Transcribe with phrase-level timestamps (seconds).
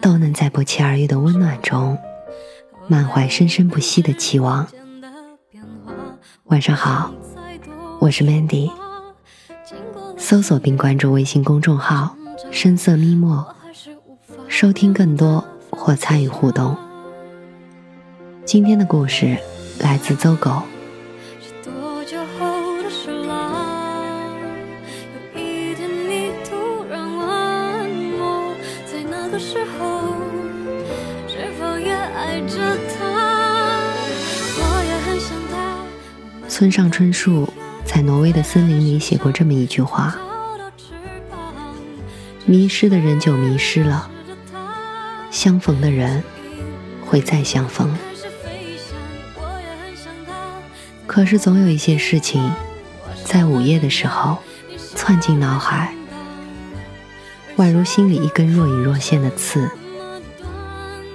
[0.00, 1.96] 都能在不期而遇的温暖中，
[2.88, 4.66] 满怀生生不息的期望。
[6.44, 7.12] 晚上好。
[8.00, 8.70] 我是 Mandy，
[10.16, 12.16] 搜索并关注微信公众号
[12.50, 13.54] “深色咪墨”，
[14.48, 16.74] 收听更多或参与互动。
[18.46, 19.36] 今天的故事
[19.80, 20.62] 来自邹狗。
[36.60, 37.50] 村上春树。
[37.86, 40.14] 在挪威的森林里写过这么一句话
[42.44, 44.10] ：“迷失的人就迷失了，
[45.30, 46.22] 相逢的人
[47.06, 47.96] 会再相逢。
[51.06, 52.52] 可是总有一些事情，
[53.24, 54.36] 在午夜的时候
[54.94, 55.94] 窜进脑海，
[57.56, 59.66] 宛如心里一根若隐若现的刺，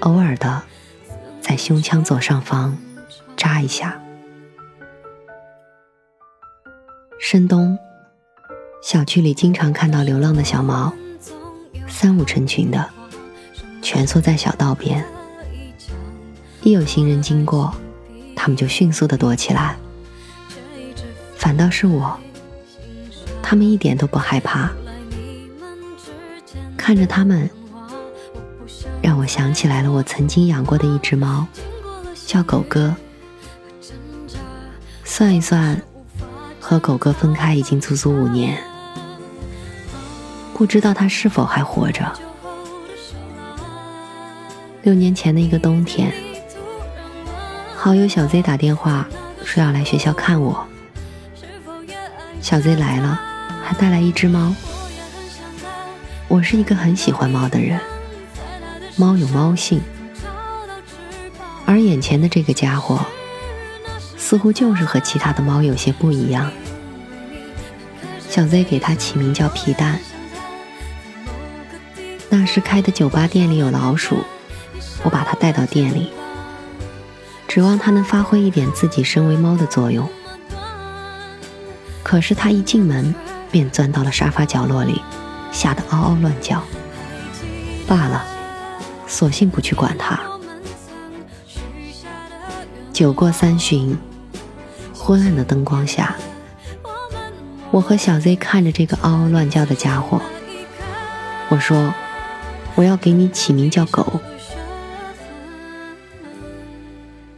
[0.00, 0.62] 偶尔的
[1.42, 2.78] 在胸腔左上方
[3.36, 4.00] 扎一下。”
[7.26, 7.78] 深冬，
[8.82, 10.92] 小区里经常看到流浪的小猫，
[11.88, 12.86] 三五成群的，
[13.80, 15.02] 蜷缩在小道边。
[16.62, 17.74] 一有行人经过，
[18.36, 19.74] 它们就迅速的躲起来。
[21.34, 22.14] 反倒是我，
[23.42, 24.70] 它们一点都不害怕。
[26.76, 27.48] 看着它们，
[29.00, 31.46] 让我想起来了我曾经养过的一只猫，
[32.26, 32.94] 叫狗哥。
[35.04, 35.80] 算一算。
[36.66, 38.58] 和狗哥分开已经足足五年，
[40.54, 42.10] 不知道他是否还活着。
[44.80, 46.10] 六年前的一个冬天，
[47.76, 49.06] 好友小 Z 打电话
[49.44, 50.66] 说要来学校看我。
[52.40, 53.20] 小 Z 来了，
[53.62, 54.54] 还带来一只猫。
[56.28, 57.78] 我是一个很喜欢猫的人，
[58.96, 59.82] 猫有猫性，
[61.66, 63.04] 而眼前的这个家伙。
[64.24, 66.50] 似乎就是和其他的猫有些不一样。
[68.30, 69.98] 小 Z 给它起名叫皮蛋。
[72.30, 74.24] 那时开的酒吧店里有老鼠，
[75.02, 76.10] 我把它带到店里，
[77.46, 80.08] 指望它能发挥一点自己身为猫的作用。
[82.02, 83.14] 可是它一进门
[83.50, 85.02] 便钻到了沙发角落里，
[85.52, 86.64] 吓得嗷嗷乱叫。
[87.86, 88.24] 罢了，
[89.06, 90.18] 索性不去管它。
[92.90, 93.94] 酒过三巡。
[95.04, 96.16] 昏暗的灯光下，
[97.70, 100.18] 我和小 Z 看着这个嗷嗷乱叫的家伙。
[101.50, 101.92] 我说
[102.74, 104.22] ：“我要给你起名叫狗。”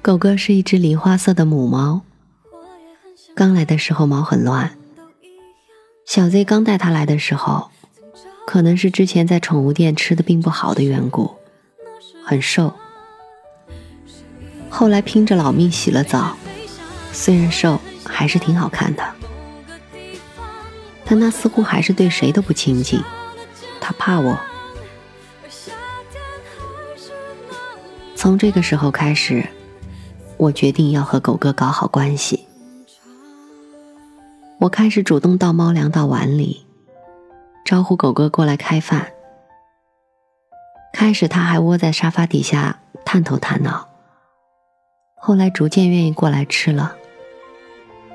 [0.00, 2.00] 狗哥是一只梨花色的母猫。
[3.34, 4.78] 刚来的时候毛很乱。
[6.06, 7.70] 小 Z 刚带它来的时候，
[8.46, 11.32] 可能是之前在宠物店吃的并不好的缘故，
[12.24, 12.72] 很瘦。
[14.70, 16.38] 后来拼着老命洗了澡。
[17.12, 19.04] 虽然瘦，还是挺好看的，
[21.04, 23.02] 但他似乎还是对谁都不亲近，
[23.80, 24.38] 他怕我。
[28.14, 29.46] 从这个时候开始，
[30.36, 32.46] 我决定要和狗哥搞好关系。
[34.58, 36.66] 我开始主动倒猫粮到碗里，
[37.64, 39.12] 招呼狗哥过来开饭。
[40.92, 43.88] 开始他还窝在沙发底下探头探脑，
[45.16, 46.96] 后来逐渐愿意过来吃了。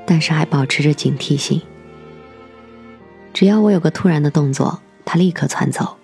[0.06, 1.62] 但是还保持着警惕性，
[3.34, 5.98] 只要我有个突然的动作，他立刻窜走。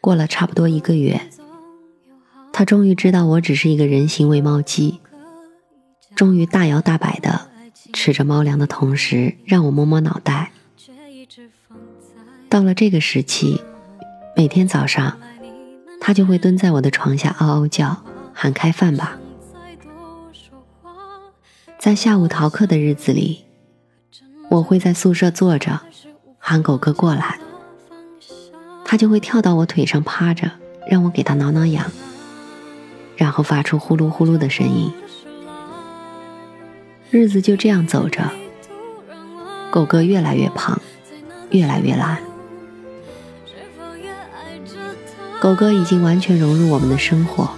[0.00, 1.20] 过了差不多一个月，
[2.52, 5.00] 他终于知道我只是一个人形喂猫机，
[6.14, 7.48] 终于大摇大摆的
[7.92, 10.50] 吃着猫粮的同时，让我摸摸脑袋。
[12.48, 13.62] 到了这个时期，
[14.36, 15.18] 每天早上，
[16.00, 18.04] 他就会蹲在我的床下嗷嗷叫，
[18.34, 19.16] 喊开饭吧。
[21.82, 23.44] 在下午逃课的日子里，
[24.48, 25.80] 我会在宿舍坐着，
[26.38, 27.40] 喊狗哥过来，
[28.84, 30.48] 他就会跳到我腿上趴着，
[30.88, 31.90] 让我给他挠挠痒，
[33.16, 34.92] 然后发出呼噜呼噜的声音。
[37.10, 38.30] 日子就这样走着，
[39.72, 40.80] 狗哥越来越胖，
[41.50, 42.22] 越来越懒。
[45.40, 47.50] 狗哥已经完全融入我们的生活。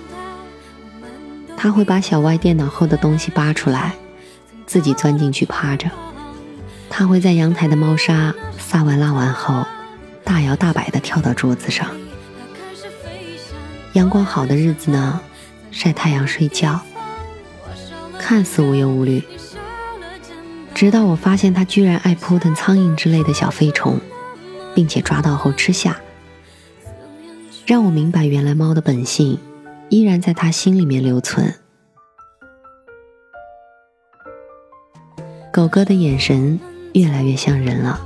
[1.58, 3.94] 他会把小歪电脑后的东西扒出来，
[4.66, 5.90] 自己钻进去趴着。
[6.90, 9.66] 他会在阳台的猫砂撒完拉完后，
[10.22, 11.88] 大摇大摆地跳到桌子上。
[13.94, 15.20] 阳光好的日子呢，
[15.70, 16.80] 晒太阳睡觉，
[18.18, 19.22] 看似无忧无虑。
[20.74, 24.00] 直到我发现他居然爱扑腾苍蝇之类的小飞虫，
[24.74, 25.96] 并且抓到后吃下，
[27.64, 29.38] 让我明白原来猫的本性
[29.88, 31.54] 依然在他心里面留存。
[35.64, 36.60] 我哥的眼神
[36.92, 37.98] 越来越像人了，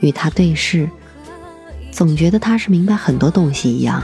[0.00, 0.88] 与他对视，
[1.92, 4.02] 总觉得他是明白很多东西一样。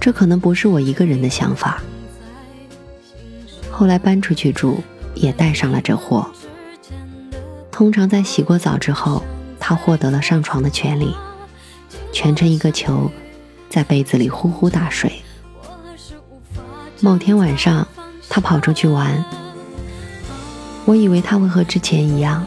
[0.00, 1.82] 这可能不是我一个人的想法。
[3.70, 4.82] 后来搬出去住。
[5.14, 6.28] 也带上了这货。
[7.70, 9.22] 通常在洗过澡之后，
[9.60, 11.14] 他获得了上床的权利，
[12.12, 13.08] 蜷成一个球，
[13.70, 15.12] 在被子里呼呼大睡。
[17.00, 17.86] 某天晚上，
[18.28, 19.24] 他跑出去玩，
[20.86, 22.46] 我以为他会和之前一样，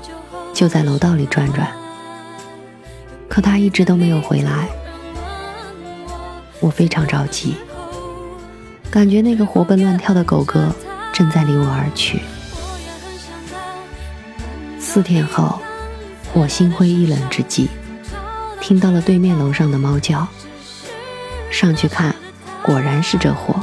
[0.53, 1.67] 就在楼道里转转，
[3.27, 4.69] 可他一直都没有回来。
[6.59, 7.55] 我非常着急，
[8.91, 10.73] 感觉那个活蹦乱跳的狗哥
[11.11, 12.21] 正在离我而去。
[14.79, 15.59] 四天后，
[16.33, 17.69] 我心灰意冷之际，
[18.61, 20.27] 听到了对面楼上的猫叫。
[21.49, 22.13] 上去看，
[22.61, 23.55] 果然是这货，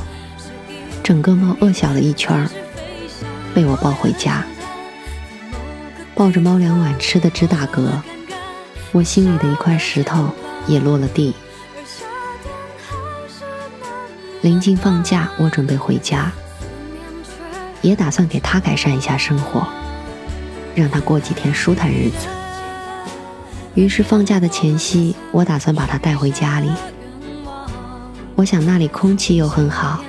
[1.02, 2.48] 整个猫饿小了一圈
[3.52, 4.44] 被我抱回家，
[6.14, 7.88] 抱着猫粮碗吃的直打嗝，
[8.92, 10.28] 我心里的一块石头
[10.66, 11.34] 也落了地。
[14.42, 16.30] 临近放假，我准备回家，
[17.82, 19.66] 也打算给他改善一下生活。
[20.74, 22.26] 让他过几天舒坦日子。
[23.74, 26.68] 于是放假的前夕，我打算把他带回家里。
[28.34, 30.02] 我想那里空气又很好，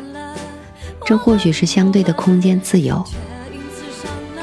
[1.06, 3.06] 这或许是相对的空间自由。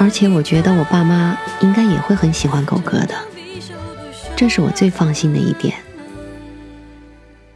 [0.03, 3.15] 而且我觉得我爸妈应该也会很喜欢狗哥的，
[4.35, 5.77] 这是我最放心的一点。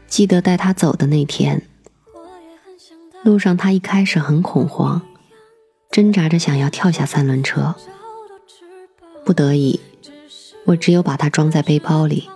[0.07, 1.61] 记得带他走的那天，
[3.25, 5.03] 路上他一开始很恐慌，
[5.91, 7.75] 挣扎着想要跳下三轮车。
[9.25, 9.81] 不得已，
[10.67, 12.31] 我只有把它装在背包里。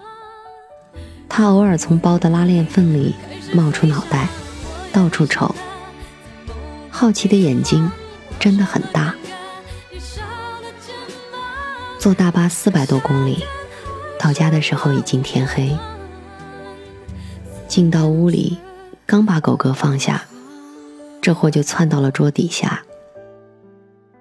[1.28, 3.14] 他偶尔从包的拉链缝里
[3.54, 4.26] 冒出脑袋，
[4.92, 5.54] 到处瞅，
[6.90, 7.88] 好奇的眼睛
[8.40, 9.14] 真的很大。
[12.00, 13.44] 坐大巴四百多公里，
[14.18, 15.76] 到家的时候已经天黑。
[17.68, 18.58] 进到屋里，
[19.04, 20.22] 刚把狗哥放下，
[21.20, 22.82] 这货就窜到了桌底下。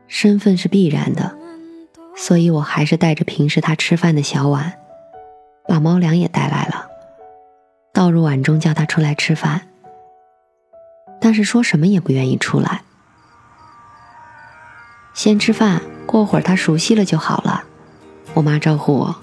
[0.09, 1.37] 身份是必然的。
[2.17, 4.73] 所以我还是带着平时他吃饭的小碗，
[5.65, 6.89] 把猫粮也带来了，
[7.93, 9.69] 倒入碗中叫他出来吃饭。
[11.21, 12.83] 但是说什么也不愿意出来，
[15.13, 17.63] 先吃饭，过会儿他熟悉了就好了。
[18.39, 19.13] 我妈招呼我，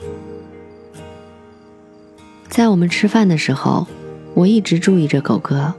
[2.51, 3.87] 在我们吃饭的时候，
[4.35, 5.73] 我一直注意着狗哥，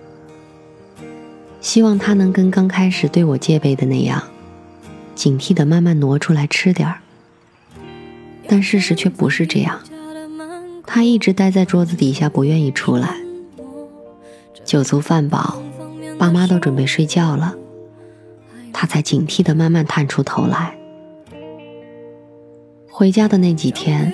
[1.62, 4.24] 希望他能跟刚开始对我戒备的那样，
[5.14, 6.98] 警惕的慢慢挪出来吃点儿。
[8.48, 9.82] 但事实却不是这样，
[10.88, 13.18] 他一直待在桌子底下，不愿意出来。
[14.66, 15.62] 酒足饭饱，
[16.18, 17.54] 爸妈都准备睡觉了，
[18.74, 20.76] 他才警惕的慢慢探出头来。
[22.98, 24.12] 回家的那几天，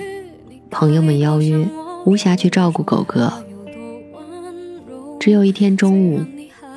[0.70, 1.66] 朋友们邀约，
[2.04, 3.32] 无暇去照顾狗哥。
[5.18, 6.22] 只有一天中午，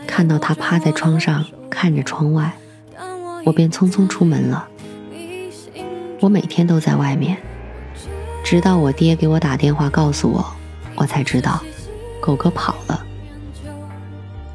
[0.08, 2.54] 看到他趴在窗上看着窗外，
[3.44, 4.70] 我便匆匆出门了。
[6.22, 7.36] 我每天都在外面，
[8.42, 10.46] 直到我爹给我打电话告诉我，
[10.96, 11.62] 我才知道
[12.22, 13.04] 狗哥跑了。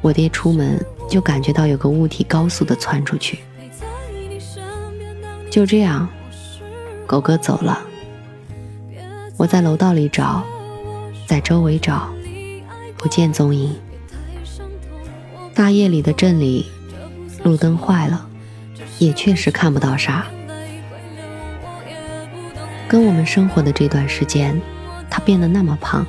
[0.01, 3.37] 我爹出门就感觉到有个物体高速的窜出去，
[5.51, 6.09] 就这样，
[7.13, 7.79] 狗哥走了。
[9.37, 10.43] 我在楼道里找，
[11.27, 12.11] 在周围找，
[12.97, 13.71] 不见踪影。
[15.53, 16.65] 大夜里的镇里，
[17.43, 18.25] 路灯坏了，
[18.97, 20.25] 也确实看不到啥。
[22.87, 24.59] 跟我们生活的这段时间，
[25.07, 26.03] 他变得那么胖，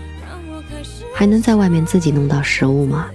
[1.14, 3.08] 还能在外面自己弄到食物吗？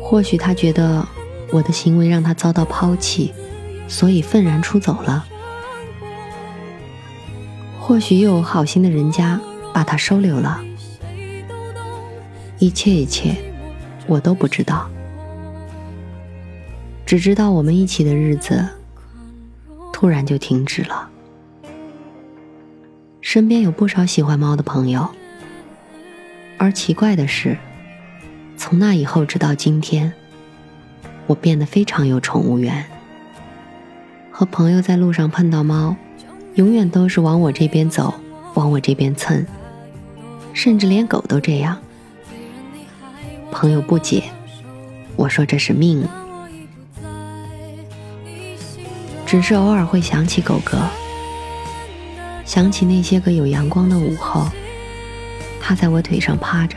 [0.00, 1.04] 或许他觉得
[1.50, 3.34] 我的行为让他遭到抛弃，
[3.88, 5.26] 所以愤然出走了。
[7.90, 9.40] 或许又有好心的人家
[9.74, 10.62] 把他收留了。
[12.60, 13.34] 一切一切，
[14.06, 14.88] 我都不知道，
[17.04, 18.64] 只知道我们一起的日子
[19.92, 21.10] 突然就停止了。
[23.20, 25.08] 身边有不少喜欢猫的朋友，
[26.58, 27.58] 而奇怪的是，
[28.56, 30.12] 从那以后直到今天，
[31.26, 32.86] 我变得非常有宠物缘。
[34.30, 35.96] 和朋友在路上碰到猫，
[36.60, 38.12] 永远都是往我这边走，
[38.52, 39.46] 往我这边蹭，
[40.52, 41.74] 甚至连狗都这样。
[43.50, 44.24] 朋友不解，
[45.16, 46.06] 我说这是命。
[49.24, 50.76] 只是偶尔会想起狗哥，
[52.44, 54.46] 想起那些个有阳光的午后。
[55.62, 56.76] 它在我腿上趴着，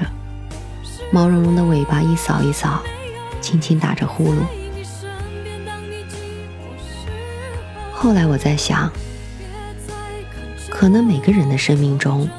[1.11, 2.81] 毛茸茸的尾巴一扫一扫，
[3.41, 4.37] 轻轻打着呼噜。
[7.91, 8.89] 后来我在想，
[10.83, 12.29] 可能每个人的生命中，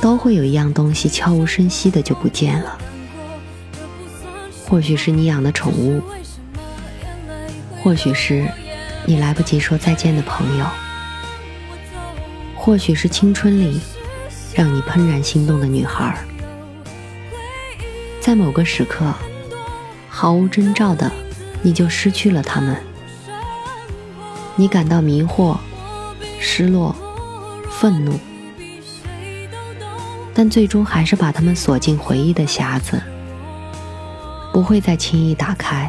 [0.00, 2.78] 都会有一样东西悄无声息的就不见了。
[4.68, 6.00] 或许是你养的宠物，
[7.82, 8.46] 或许是
[9.04, 10.66] 你来不及说再见的朋友，
[12.54, 13.80] 或许是青春里。
[14.54, 16.16] 让你怦然心动的女孩，
[18.20, 19.12] 在某个时刻，
[20.08, 21.10] 毫无征兆的，
[21.62, 22.76] 你就失去了他们。
[24.54, 25.56] 你感到迷惑、
[26.38, 26.94] 失落、
[27.80, 28.18] 愤怒，
[30.34, 33.00] 但最终还是把他们锁进回忆的匣子，
[34.52, 35.88] 不会再轻易打开。